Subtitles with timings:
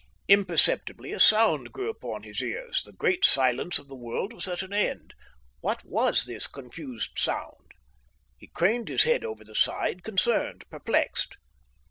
[0.27, 2.81] Imperceptibly a sound grew upon his ears.
[2.83, 5.13] The great silence of the world was at an end.
[5.59, 7.73] What was this confused sound?
[8.39, 11.37] He craned his head over the side, concerned, perplexed.